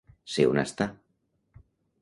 Sé 0.35 0.45
on 0.53 0.61
està. 0.63 0.87